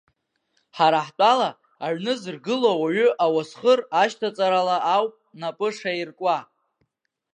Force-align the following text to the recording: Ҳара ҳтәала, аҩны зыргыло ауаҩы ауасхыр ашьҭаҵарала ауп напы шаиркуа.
Ҳара 0.77 0.99
ҳтәала, 1.07 1.49
аҩны 1.85 2.13
зыргыло 2.21 2.69
ауаҩы 2.73 3.07
ауасхыр 3.23 3.79
ашьҭаҵарала 4.01 4.77
ауп 4.95 5.13
напы 5.39 5.67
шаиркуа. 5.75 6.37